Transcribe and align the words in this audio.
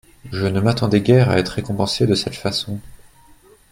Je 0.31 0.47
ne 0.47 0.59
m'attendais 0.59 1.01
guère 1.01 1.29
à 1.29 1.37
être 1.37 1.49
récompensé 1.49 2.07
de 2.07 2.15
cette 2.15 2.33
façon. 2.33 2.79